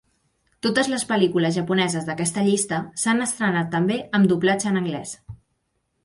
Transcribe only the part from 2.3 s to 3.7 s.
llista s'han estrenat